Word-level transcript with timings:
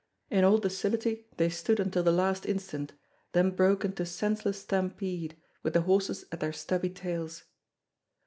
In 0.31 0.43
all 0.43 0.57
docility 0.57 1.27
they 1.37 1.49
stood 1.49 1.79
until 1.79 2.01
the 2.01 2.11
last 2.11 2.47
instant, 2.47 2.93
then 3.33 3.51
broke 3.51 3.85
into 3.85 4.03
senseless 4.03 4.59
stampede, 4.61 5.37
with 5.61 5.73
the 5.73 5.81
horses 5.81 6.25
at 6.31 6.39
their 6.39 6.51
stubby 6.53 6.89
tails. 6.89 7.43